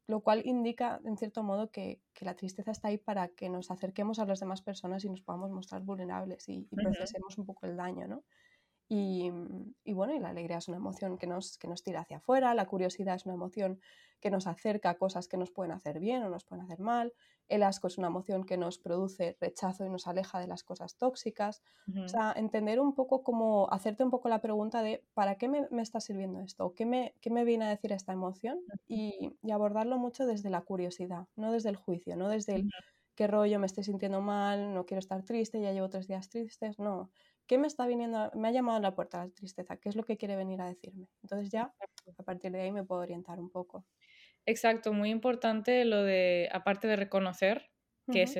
[0.06, 4.18] lo cual indica, en cierto modo, que, la tristeza está ahí para que nos acerquemos
[4.18, 8.06] a las demás personas y nos podamos mostrar vulnerables y, procesemos un poco el daño,
[8.08, 8.24] ¿no?
[8.88, 9.30] Y,
[9.84, 12.54] y, bueno, y la alegría es una emoción que nos, que nos tira hacia afuera,
[12.54, 13.80] la curiosidad es una emoción
[14.20, 17.12] que nos acerca a cosas que nos pueden hacer bien o nos pueden hacer mal,
[17.48, 20.96] el asco es una emoción que nos produce rechazo y nos aleja de las cosas
[20.96, 21.62] tóxicas.
[22.04, 25.66] O sea, entender un poco como, hacerte un poco la pregunta de ¿para qué me,
[25.70, 26.74] me está sirviendo esto?
[26.74, 28.60] ¿Qué me, ¿Qué me viene a decir esta emoción?
[28.86, 32.70] Y, y, abordarlo mucho desde la curiosidad, no desde el juicio, no desde el
[33.14, 36.78] qué rollo, me estoy sintiendo mal, no quiero estar triste, ya llevo tres días tristes,
[36.78, 37.10] no
[37.48, 38.30] ¿qué me está viniendo?
[38.34, 40.68] Me ha llamado a la puerta la tristeza, ¿qué es lo que quiere venir a
[40.68, 41.08] decirme?
[41.22, 41.74] Entonces ya
[42.18, 43.84] a partir de ahí me puedo orientar un poco.
[44.46, 47.70] Exacto, muy importante lo de, aparte de reconocer
[48.10, 48.38] qué es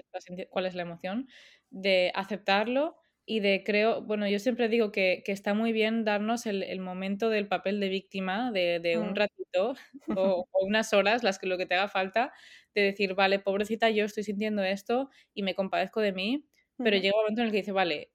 [0.48, 1.28] cuál es la emoción,
[1.70, 6.80] de aceptarlo y de creo, bueno, yo siempre digo que, está muy bien darnos el,
[6.80, 9.14] momento del papel de víctima de, un mm.
[9.16, 9.74] ratito
[10.18, 12.32] o, unas horas, las que lo que te haga falta,
[12.74, 16.46] de decir, vale, pobrecita, yo estoy sintiendo esto y me compadezco de mí,
[16.78, 18.12] pero llega un momento en el que dice, vale,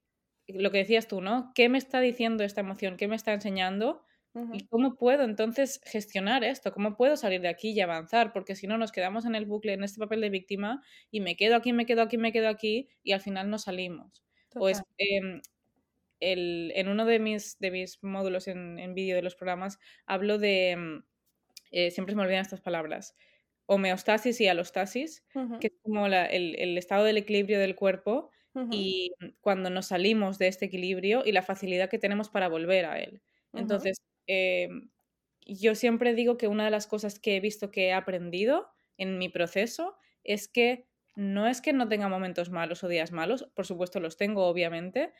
[0.48, 1.52] lo que decías tú, ¿no?
[1.54, 2.96] ¿Qué me está diciendo esta emoción?
[2.96, 4.02] ¿Qué me está enseñando?
[4.52, 6.72] ¿Y cómo puedo entonces gestionar esto?
[6.72, 8.32] ¿Cómo puedo salir de aquí y avanzar?
[8.32, 11.36] Porque si no, nos quedamos en el bucle, en este papel de víctima, y me
[11.36, 14.24] quedo aquí, me quedo aquí, me quedo aquí, y al final no salimos.
[14.52, 20.70] Pues en uno de mis, de mis módulos en, vídeo de los programas hablo de,
[20.70, 21.02] em,
[21.70, 23.16] eh, siempre se me olvidan estas palabras,
[23.66, 25.24] homeostasis y alostasis,
[25.60, 28.30] que es como el, el, estado del equilibrio del cuerpo
[28.70, 32.98] y cuando nos salimos de este equilibrio y la facilidad que tenemos para volver a
[33.00, 33.22] él.
[33.54, 34.90] Entonces, em,
[35.46, 39.18] yo siempre digo que una de las cosas que he visto que he aprendido en
[39.18, 43.66] mi proceso es que no es que no tenga momentos malos o días malos, por
[43.66, 45.12] supuesto los tengo, obviamente,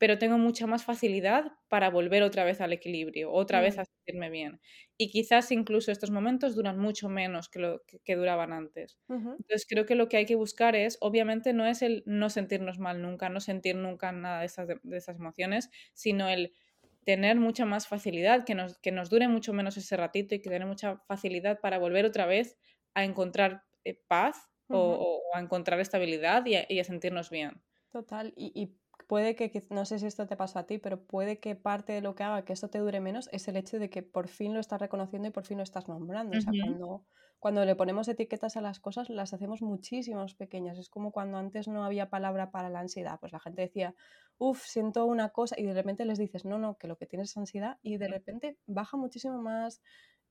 [0.00, 3.80] pero tengo mucha más facilidad para volver otra vez al equilibrio, otra vez Mm.
[3.80, 4.60] a sentirme bien.
[4.98, 8.98] Y quizás incluso estos momentos duran mucho menos que lo que, que duraban antes.
[9.38, 12.78] Entonces creo que lo que hay que buscar es, obviamente, no es el no sentirnos
[12.78, 16.52] mal nunca, no sentir nunca nada de esas, de, esas emociones, sino el
[17.04, 20.50] tener mucha más facilidad, que nos, que nos dure mucho menos ese ratito y que
[20.50, 22.58] tener mucha facilidad para volver otra vez
[22.94, 24.36] a encontrar eh, paz
[24.70, 24.94] o, Ujú.
[24.94, 27.62] o- o a encontrar estabilidad y a, y a sentirnos bien.
[27.92, 28.76] Total, y, y
[29.10, 32.00] puede que, no sé si esto te pasó a ti, pero puede que parte de
[32.00, 34.54] lo que haga que esto te dure menos es el hecho de que por fin
[34.54, 36.36] lo estás reconociendo y por fin lo estás nombrando.
[36.36, 37.06] O sea, Ujú, cuando,
[37.40, 40.78] cuando le ponemos etiquetas a las cosas, las hacemos muchísimo más pequeñas.
[40.78, 43.18] Es como cuando antes no había palabra para la ansiedad.
[43.20, 43.96] Pues la gente decía,
[44.38, 47.30] uff, siento una cosa, y de repente les dices, no, no, que lo que tienes
[47.30, 49.82] es ansiedad, y de repente baja muchísimo más.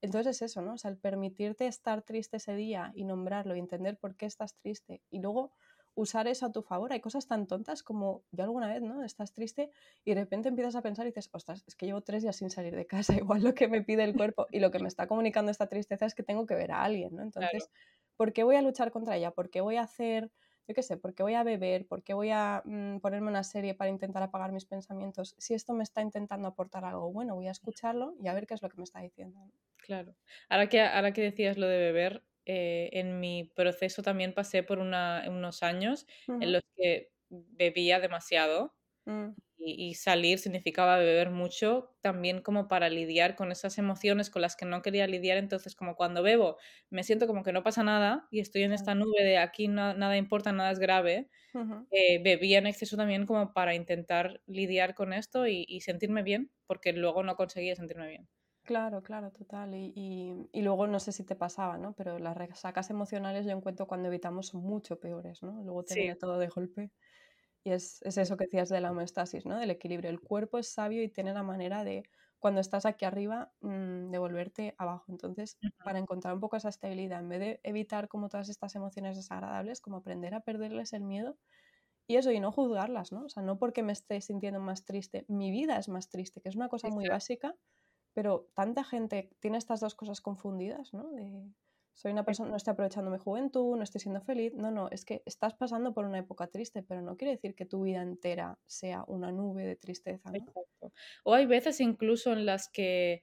[0.01, 0.73] Entonces es eso, ¿no?
[0.75, 4.55] O sea, el permitirte estar triste ese día y nombrarlo y entender por qué estás
[4.55, 5.53] triste y luego
[5.99, 6.93] usar eso a tu favor.
[6.93, 9.03] Hay cosas tan tontas como yo alguna vez, ¿no?
[9.03, 9.71] Estás triste
[10.05, 12.49] y de repente empiezas a pensar y dices, ostras, es que llevo tres días sin
[12.49, 15.07] salir de casa, igual lo que me pide el cuerpo y lo que me está
[15.07, 17.23] comunicando esta tristeza es que tengo que ver a alguien, ¿no?
[17.37, 17.69] Claro, Entonces,
[18.15, 19.31] ¿por qué voy a luchar contra ella?
[19.31, 20.31] ¿Por qué voy a hacer,
[20.67, 21.85] yo qué sé, por qué voy a beber?
[21.87, 25.35] ¿Por qué voy a mm, ponerme una serie para intentar apagar mis pensamientos?
[25.37, 28.53] Si esto me está intentando aportar algo bueno, voy a escucharlo y a ver qué
[28.53, 29.39] es lo que me está diciendo.
[29.77, 30.15] claro.
[30.49, 34.79] Ahora que, ahora que decías lo de beber, eh, en mi proceso también pasé por
[34.79, 36.07] una- unos años
[36.39, 42.89] en los que bebía demasiado mm, y, y salir significaba beber mucho, también como para
[42.89, 45.37] lidiar con esas emociones con las que no quería lidiar.
[45.37, 46.57] Entonces, como cuando bebo,
[46.89, 49.93] me siento como que no pasa nada y estoy en esta nube de aquí no-
[49.93, 51.29] nada importa, nada es grave.
[51.91, 56.51] Eh, bebía en exceso también como para intentar lidiar con esto y, y sentirme bien,
[56.67, 58.29] porque luego no conseguía sentirme bien.
[58.69, 59.73] Claro, claro, total.
[59.73, 61.95] Y, y- y luego no sé si te pasaba, ¿no?
[61.95, 65.63] Pero las resacas emocionales yo encuentro cuando evitamos son mucho peores, ¿no?
[65.63, 66.91] Luego te Sí, viene todo de golpe.
[67.63, 69.57] Y es, es eso que decías de la homeostasis, ¿no?
[69.59, 70.09] Del equilibrio.
[70.11, 72.03] El cuerpo es sabio y tiene la manera de,
[72.39, 75.05] cuando estás aquí arriba, mm, devolverte abajo.
[75.09, 79.17] Entonces, para encontrar un poco esa estabilidad, en vez de evitar como todas estas emociones
[79.17, 81.39] desagradables, como aprender a perderles el miedo
[82.07, 83.25] y eso, y no juzgarlas, ¿no?
[83.25, 86.49] O sea, no porque me esté sintiendo más triste, mi vida es más triste, que
[86.49, 87.55] es una cosa muy básica,
[88.19, 91.09] pero tanta gente tiene estas dos cosas confundidas, ¿no?
[91.11, 91.53] De,
[91.93, 94.53] soy una persona, no estoy aprovechando mi juventud, no estoy siendo feliz.
[94.55, 97.65] No, no, es que estás pasando por una época triste, pero no quiere decir que
[97.65, 100.33] tu vida entera sea una nube de tristeza.
[101.23, 103.21] O hay veces incluso en las que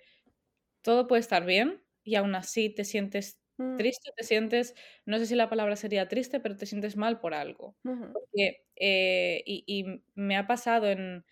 [0.81, 5.27] todo puede estar bien y aún así te sientes Mm, triste, te sientes, no sé
[5.27, 7.77] si la palabra sería triste, pero te sientes mal por algo.
[7.83, 11.27] Porque, eh, y, y me ha pasado en,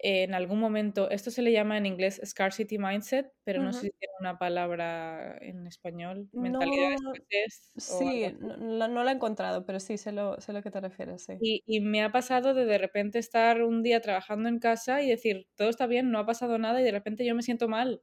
[0.00, 3.92] en algún momento, esto se le llama en inglés scarcity mindset, pero no sé si
[3.98, 9.14] tiene una palabra en español, mentalidad de No, escasez algo sí, no, no- la he
[9.14, 11.34] encontrado, pero sí, sé lo, sé lo que te refieres, sí.
[11.40, 15.08] Y, y me ha pasado de de repente estar un día trabajando en casa y
[15.08, 18.02] decir, todo está bien, no ha pasado nada y de repente yo me siento mal.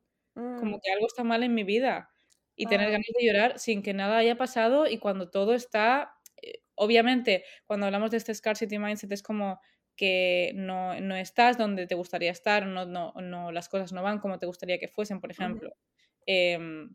[0.55, 2.09] como Mm, que algo está mal en mi vida
[2.55, 6.13] y tener ah, ganas de llorar sin que nada haya pasado y cuando todo está,
[6.43, 9.59] eh, obviamente, cuando hablamos de este scarcity mindset es como
[9.95, 14.19] que no, no estás donde te gustaría estar, no, no, no, las cosas no van
[14.19, 15.71] como te gustaría que fuesen, por ejemplo.
[16.25, 16.93] Em,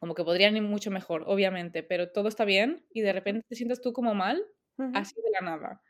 [0.00, 3.56] como que podrían ir mucho mejor, obviamente, pero todo está bien y de repente te
[3.56, 4.44] sientes tú como mal,
[4.92, 5.82] así de la nada.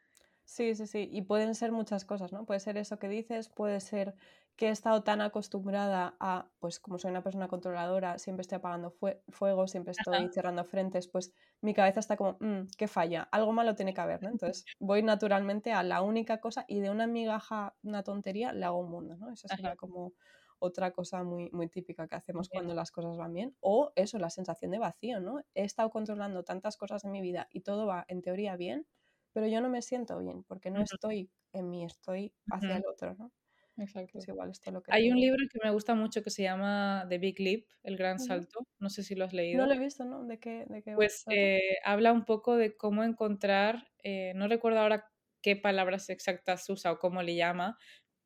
[0.45, 1.09] Sí, sí, sí.
[1.11, 2.47] Y pueden ser muchas cosas, ¿no?
[2.47, 4.15] Puede ser eso que dices, puede ser
[4.57, 8.91] que he estado tan acostumbrada a, pues como soy una persona controladora, siempre estoy apagando
[8.91, 13.23] fue- fuego, siempre estoy Ajá, cerrando frentes, pues mi cabeza está como, "Mm, ¿qué falla?
[13.33, 14.31] Algo malo tiene que haber, ¿no?
[14.31, 18.79] Entonces voy naturalmente a la única cosa y de una migaja, una tontería, le hago
[18.81, 19.31] un mundo, ¿no?
[19.33, 20.15] Eso ajá, sería como
[20.59, 23.57] otra cosa muy, muy típica que hacemos bien, cuando las cosas van bien.
[23.61, 25.41] O eso, la sensación de vacío, ¿no?
[25.55, 28.87] He estado controlando tantas cosas en mi vida y todo va en teoría bien
[29.33, 33.15] pero yo no me siento bien porque no estoy en mí, estoy hacia el otro,
[33.15, 33.33] ¿no?
[33.79, 34.19] Exacto.
[34.27, 37.07] Igual esto es lo que Hay un libro que me gusta mucho que se llama
[37.09, 38.19] The Big Leap, El Gran.
[38.21, 38.61] Salto.
[38.79, 39.67] No sé si lo has No leído.
[39.67, 40.25] lo he visto, ¿no?
[40.25, 44.79] ¿De qué, de qué Pues eh, habla un poco de cómo encontrar, eh, no recuerdo
[44.81, 45.13] ahora
[45.43, 47.77] qué palabras exactas usa o cómo le llama,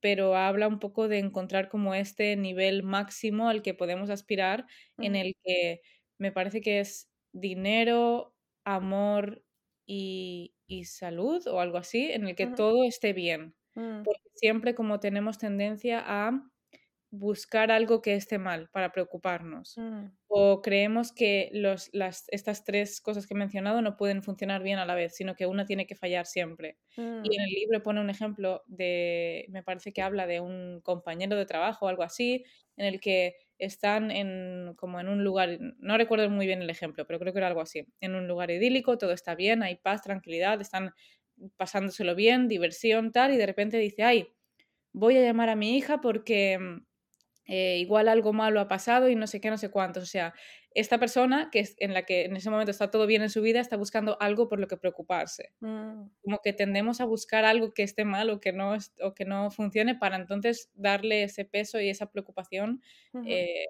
[0.01, 4.67] pero habla un poco de encontrar como este nivel máximo al que podemos aspirar,
[5.01, 5.81] en el que
[6.19, 9.45] me parece que es dinero, amor
[9.87, 13.57] y, y salud o algo así, en el que todo esté bien.
[13.81, 16.33] Mm, Porque siempre como tenemos tendencia a
[17.11, 19.77] buscar algo que esté mal para preocuparnos.
[19.77, 20.11] Mm.
[20.33, 24.79] O creemos que los, las, estas tres cosas que he mencionado no pueden funcionar bien
[24.79, 26.79] a la vez, sino que una tiene que fallar siempre.
[27.23, 27.45] Y en Mm.
[27.45, 31.87] el libro pone un ejemplo de, me parece que habla de un compañero de trabajo
[31.87, 32.45] o algo así,
[32.77, 37.07] en el que están en, como en un lugar, no recuerdo muy bien el ejemplo,
[37.07, 40.03] pero creo que era algo así, en un lugar idílico, todo está bien, hay paz,
[40.03, 40.93] tranquilidad, están
[41.57, 44.29] pasándoselo bien, diversión, tal, y de repente dice, ay,
[44.93, 46.87] voy a llamar a mi hija porque mm,
[47.47, 50.05] eh, igual algo malo ha pasado y no sé qué, no sé cuántos.
[50.05, 50.35] O sea,
[50.73, 53.43] esta persona que es en la que en ese momento está todo bien en su
[53.43, 55.53] vida está buscando algo por lo que preocuparse.
[55.61, 56.05] Mm.
[56.23, 59.51] Como que tendemos a buscar algo que esté mal o que no, o que no
[59.51, 62.83] funcione para entonces darle ese peso y esa preocupación.
[63.27, 63.67] Eh,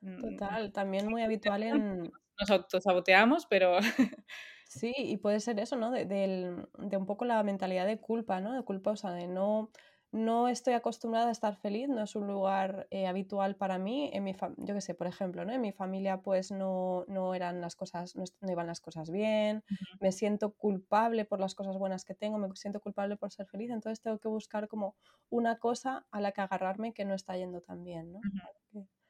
[0.00, 1.62] mm, Total, también muy habitual
[2.02, 2.02] en...
[2.40, 3.78] nos autosaboteamos, pero
[4.70, 5.90] Sí, y puede ser eso, ¿no?
[5.90, 8.52] De, del- de un poco la mentalidad de culpa, ¿no?
[8.52, 9.70] De culposa, de no,
[10.12, 14.10] no estoy acostumbrada a estar feliz, no es un lugar eh, habitual para mí.
[14.12, 15.52] En mi yo qué sé, por ejemplo, ¿no?
[15.54, 19.64] En mi familia pues no, no eran las cosas, no, no iban las cosas bien,
[20.00, 23.70] me siento culpable por las cosas buenas que tengo, me siento culpable por ser feliz,
[23.70, 24.96] entonces tengo que buscar como
[25.30, 28.26] una cosa a la que agarrarme que no está yendo tan bien, ¿no?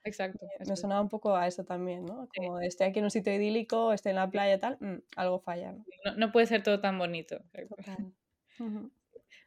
[0.08, 0.46] Exacto.
[0.58, 0.80] Me es.
[0.80, 2.28] sonaba un poco a eso también, ¿no?
[2.34, 5.02] Como de, estoy aquí en un sitio idílico, estoy en la playa y tal, mm,
[5.16, 5.84] algo falla, ¿no?
[6.04, 7.42] No, no puede ser todo tan bonito.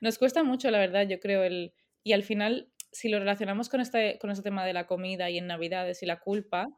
[0.01, 1.73] Nos cuesta mucho, la verdad, yo creo, el...
[2.03, 5.37] y al final, si lo relacionamos con este, con este tema de la comida y
[5.37, 6.69] en Navidades y la culpa,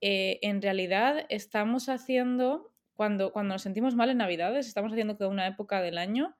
[0.00, 5.24] eh, en realidad estamos haciendo, cuando, cuando nos sentimos mal en Navidades, estamos haciendo que
[5.24, 6.36] una época del año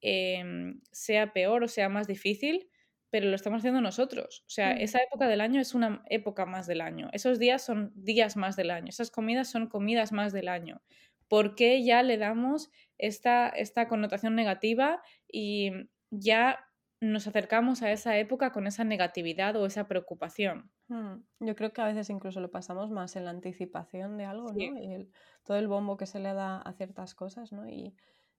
[0.00, 2.70] em, sea peor o sea más difícil,
[3.14, 4.40] pero lo estamos haciendo nosotros.
[4.44, 4.78] O sea, Mm.
[4.80, 7.10] esa época del año es una época más del año.
[7.12, 8.88] Esos días son días más del año.
[8.88, 10.82] Esas comidas son comidas más del año.
[11.28, 15.00] ¿Por qué ya le damos esta, esta connotación negativa
[15.30, 15.70] y
[16.10, 16.58] ya
[17.00, 20.72] nos acercamos a esa época con esa negatividad o esa preocupación?
[20.88, 24.48] Mm, Yo creo que a veces incluso lo pasamos más en la anticipación de algo,
[24.48, 24.70] Sí.
[24.70, 24.82] ¿no?
[24.82, 25.10] Y el-
[25.44, 27.68] todo el bombo que se le da a ciertas cosas, ¿no?
[27.68, 27.94] Y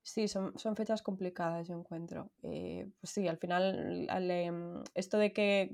[0.05, 2.31] sí, son, son fechas complicadas, yo encuentro.
[2.43, 5.71] Eh, pues sí, al final, al, em, esto de que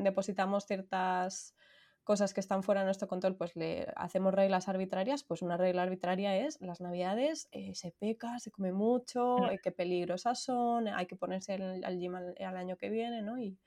[0.00, 1.56] depositamos ciertas
[2.04, 5.84] cosas que están fuera de nuestro control, pues le hacemos reglas arbitrarias, pues una regla
[5.84, 11.06] arbitraria es las navidades eh, se peca, se come mucho, eh, qué peligrosas son, hay
[11.06, 13.38] que ponerse al, al gym al, al año que viene, ¿no?
[13.38, 13.58] Y,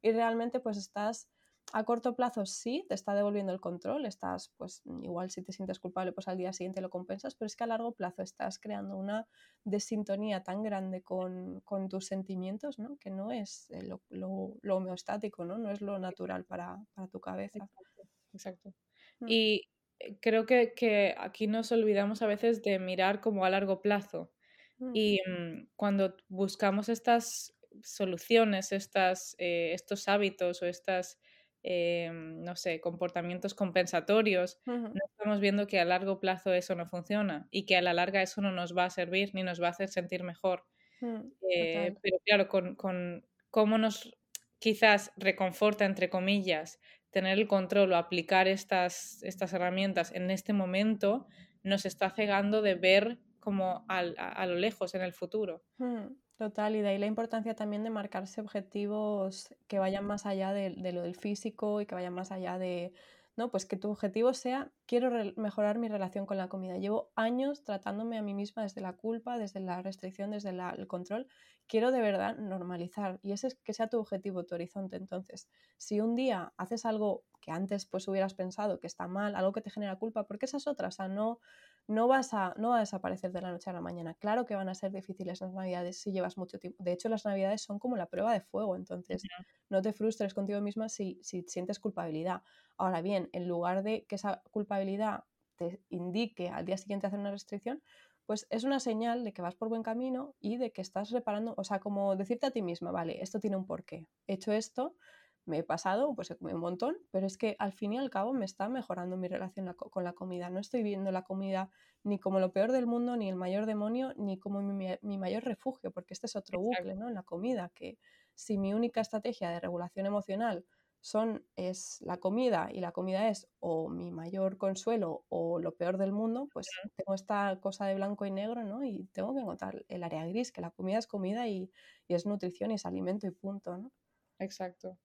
[0.00, 1.28] y realmente pues estás
[1.72, 5.78] a corto plazo sí, te está devolviendo el control, estás, pues igual si te sientes
[5.80, 8.96] culpable, pues al día siguiente lo compensas, pero es que a largo plazo estás creando
[8.96, 9.28] una
[9.64, 12.96] desintonía tan grande con, con tus sentimientos, ¿no?
[12.98, 15.58] Que no es eh, lo, lo- lo homeostático, ¿no?
[15.58, 17.68] No es lo natural para, para tu cabeza.
[17.68, 18.02] Exacto,
[18.34, 18.74] exacto.
[19.20, 19.32] Mm.
[19.32, 19.62] Y
[19.98, 24.32] eh, creo que, que aquí nos olvidamos a veces de mirar como a largo plazo.
[24.80, 31.20] Mm, Y mm, cuando buscamos estas soluciones, estas, eh, estos hábitos o estas,
[31.62, 34.60] eh, no sé, comportamientos compensatorios,
[34.92, 38.22] no estamos viendo que a largo plazo eso no funciona y que a la larga
[38.22, 40.64] eso no nos va a servir ni nos va a hacer sentir mejor.
[41.00, 44.16] mm, Eh, pero claro, con, con cómo nos
[44.58, 51.26] quizás reconforta, entre comillas, tener el control o aplicar estas, estas herramientas en este momento,
[51.62, 55.64] nos está cegando de ver como a, a lo lejos en el futuro.
[55.78, 60.52] Mm, Total, y de ahí la importancia también de marcarse objetivos que vayan más allá
[60.52, 62.92] de, lo del físico y que vayan más allá de,
[63.36, 66.78] no, pues que tu objetivo sea, quiero mejorar mi relación con la comida.
[66.78, 71.28] Llevo años tratándome a mí misma desde la culpa, desde la restricción, desde el control.
[71.68, 74.96] Quiero de verdad normalizar y ese es que sea tu objetivo, tu horizonte.
[74.96, 79.52] Entonces, si un día haces algo que antes pues hubieras pensado que está mal, algo
[79.52, 81.38] que te genera culpa, porque esa es otra, o sea, no,
[81.88, 84.14] no vas a, no va a desaparecer de la noche a la mañana.
[84.14, 86.82] Claro que van a ser difíciles las navidades si llevas mucho tiempo.
[86.82, 89.28] De hecho, las navidades son como la prueba de fuego, entonces
[89.68, 92.42] no te frustres contigo misma si, si sientes culpabilidad.
[92.76, 95.24] Ahora bien, en lugar de que esa culpabilidad
[95.56, 97.82] te indique al día siguiente hacer una restricción,
[98.24, 101.54] pues es una señal de que vas por buen camino y de que estás reparando,
[101.56, 104.08] o sea, como decirte a ti misma, vale, esto tiene un porqué.
[104.26, 104.96] He hecho esto,
[105.44, 108.10] me he pasado, pues he comido un montón, pero es que al fin y al
[108.10, 110.50] cabo me está mejorando mi relación la co- con la comida.
[110.50, 111.70] No estoy viendo la comida
[112.04, 115.18] ni como lo peor del mundo, ni el mayor demonio, ni como mi, mi- mi
[115.18, 116.60] mayor refugio, porque este es otro Exacto.
[116.60, 117.08] bucle, ¿no?
[117.08, 117.98] En la comida, que
[118.34, 120.64] si mi única estrategia de regulación emocional
[121.00, 125.98] son, es la comida y la comida es o mi mayor consuelo o lo peor
[125.98, 128.84] del mundo, pues tengo esta cosa de blanco y negro, ¿no?
[128.84, 131.70] Y tengo que encontrar el área gris, que la comida es comida y,
[132.06, 133.92] y es nutrición y es alimento y punto, ¿no?
[134.38, 134.98] Exacto.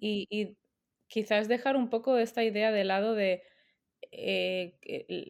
[0.00, 0.58] Y, y
[1.08, 3.42] quizás dejar un poco esta idea de lado de
[4.12, 4.78] eh,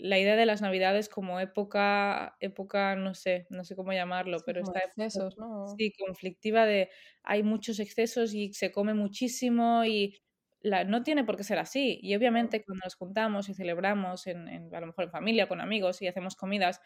[0.01, 4.61] la idea de las navidades como época, época, no sé, no sé cómo llamarlo, pero
[4.61, 5.79] esta excesos, ¿no?
[5.79, 6.91] sí, conflictiva de
[7.23, 10.19] hay muchos excesos y se come muchísimo y
[10.61, 11.99] la, no tiene por qué ser así.
[12.03, 15.61] Y obviamente cuando nos juntamos y celebramos, en, en- a lo mejor en familia, con
[15.61, 16.81] amigos y hacemos comidas,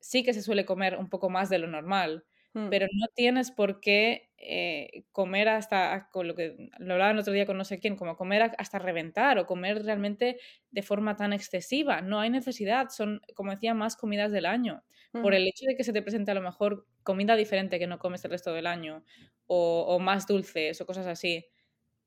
[0.00, 3.50] sí que se suele comer un poco más de lo normal, mm, pero no tienes
[3.50, 7.64] por qué eh, comer hasta, con lo que lo hablaba el otro día con no
[7.64, 10.38] sé quién, como comer hasta reventar o comer realmente
[10.70, 12.00] de forma tan excesiva.
[12.02, 14.84] No hay necesidad, son, como decía, más comidas del año.
[15.20, 17.98] Por el hecho de que se te presente a lo mejor comida diferente que no
[17.98, 19.04] comes el resto del año
[19.46, 21.46] o, o más dulces o cosas así.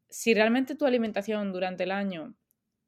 [0.10, 2.36] Si realmente tu alimentación durante el año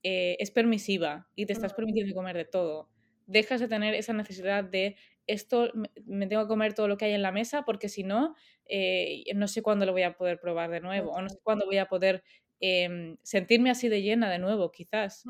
[0.04, 2.92] eh, es permisiva y te estás permitiendo comer de todo,
[3.26, 4.96] dejas de tener esa necesidad de
[5.28, 5.72] esto
[6.06, 8.36] me, tengo que comer todo lo que hay en la mesa porque si no,
[8.66, 11.66] eh, no sé cuándo lo voy a poder probar de nuevo o no sé cuándo
[11.66, 12.24] voy a poder
[12.60, 15.30] em, sentirme así de llena de nuevo, quizás.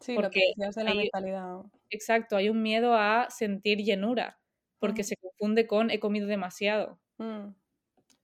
[0.00, 1.60] Sí, lo que Porque decías de la hay, mentalidad.
[1.90, 4.40] exacto, hay un miedo a sentir llenura
[4.78, 7.00] porque se confunde con he comido demasiado.
[7.18, 7.54] mm.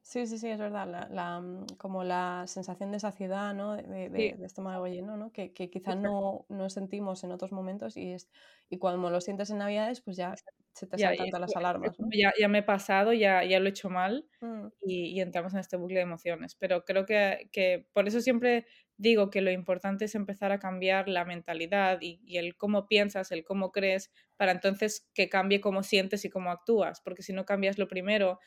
[0.09, 0.87] Sí, sí, sí, es verdad.
[0.89, 3.75] La, la, mm, como la sensación de saciedad, ¿no?
[3.77, 5.33] De, de, Sí, de- estómago lleno, ¿no?
[5.33, 5.97] Que, que quizá exacto.
[5.97, 8.31] no, no sentimos en otros momentos y, es,
[8.69, 10.41] y cuando lo sientes en Navidades, pues ya
[10.73, 12.15] se te Ya, saltan todas las alarmas, ¿no?
[12.15, 15.53] ya ya me he pasado, ya ya lo he hecho mal Mm, y y entramos
[15.55, 16.55] en este bucle de emociones.
[16.55, 18.67] Pero creo que que por eso siempre
[18.97, 23.31] digo que lo importante es empezar a cambiar la mentalidad y y el cómo piensas,
[23.33, 27.45] el cómo crees, para entonces que cambie cómo sientes y cómo actúas, porque si no
[27.45, 28.39] cambias lo primero,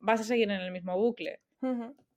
[0.00, 1.40] vas a seguir en el mismo bucle.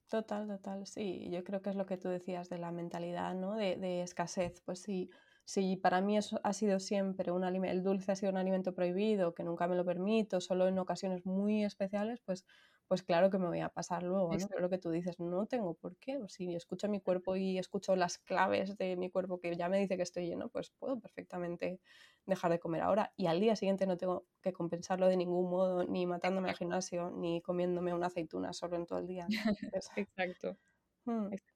[0.09, 1.29] Total, total, sí.
[1.31, 3.55] Yo creo que es lo que tú decías de la mentalidad, ¿no?
[3.55, 4.61] De, de escasez.
[4.61, 5.09] Pues sí,
[5.45, 8.73] si para mí eso ha sido siempre un alimento, el dulce ha sido un alimento
[8.75, 12.45] prohibido, que nunca me lo permito, solo en ocasiones muy especiales, pues,
[12.87, 14.47] pues claro que me voy a pasar luego, ¿no?
[14.47, 16.19] Pero lo que tú dices, no tengo por qué.
[16.27, 19.97] Si escucho mi cuerpo y escucho las claves de mi cuerpo que ya me dice
[19.97, 21.79] que estoy lleno, pues puedo perfectamente
[22.25, 25.83] dejar de comer ahora y al día siguiente no tengo que compensarlo de ningún modo,
[25.85, 29.29] ni matándome al gimnasio, ni comiéndome una aceituna solo en todo el día, ¿no?
[29.73, 30.57] Entonces, exacto,
[31.05, 31.55] mm, exacto.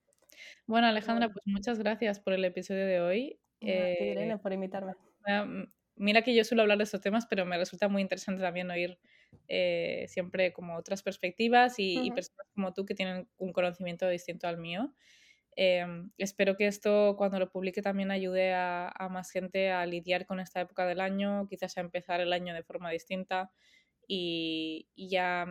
[0.65, 3.39] Bueno, Alejandra, pues muchas gracias por el episodio de hoy.
[3.62, 4.94] Eh Irene, por invitarme.
[5.96, 8.98] Mira que yo suelo hablar de estos temas, pero me resulta muy interesante también oír
[9.48, 14.58] eh, siempre como otras perspectivas y, personas como tú que tienen un conocimiento distinto al
[14.58, 14.94] mío.
[15.56, 20.26] Em, espero que esto cuando lo publique también ayude a, a más gente a lidiar
[20.26, 23.52] con esta época del año, quizás a empezar el año de forma distinta
[24.08, 25.48] y, y ya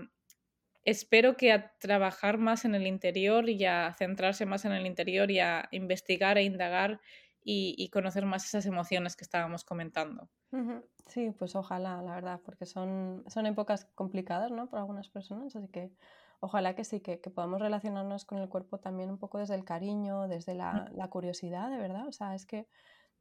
[0.84, 5.30] espero que a trabajar más en el interior y a centrarse más en el interior
[5.30, 7.00] y a investigar e indagar
[7.42, 10.30] y, y conocer más esas emociones que estábamos comentando.
[11.06, 14.68] Sí, pues ojalá, la verdad, porque son, son épocas complicadas, ¿no?
[14.68, 15.94] Para algunas personas, así que
[16.40, 19.64] ojalá que sí, que, que podamos relacionarnos con el cuerpo también un poco desde el
[19.64, 22.06] cariño, desde la, la curiosidad, de verdad.
[22.08, 22.68] O sea, es que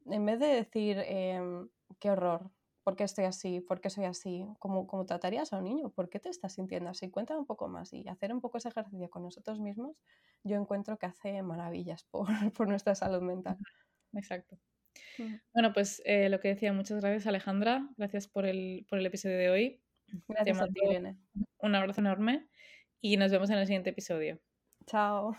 [0.06, 2.52] en vez de decir, em, qué horror,
[2.84, 3.60] ¿por qué estoy así?
[3.60, 4.46] ¿Por qué soy así?
[4.60, 7.10] Como, como tratarías a un niño, ¿por qué te estás sintiendo así?
[7.10, 9.96] Cuéntame un poco más y hacer un poco ese ejercicio con nosotros mismos,
[10.44, 12.26] yo encuentro que hace maravillas por,
[12.56, 13.60] por nuestra salud mental.
[14.12, 14.58] Exacto.
[15.52, 19.36] Bueno, pues eh, lo que decía, muchas gracias Alejandra, gracias por el, por el episodio
[19.36, 19.80] de hoy.
[20.28, 21.16] Gracias a ti, Irene.
[21.58, 22.48] un abrazo enorme
[23.00, 24.40] y nos vemos en el siguiente episodio.
[24.86, 25.36] Chao.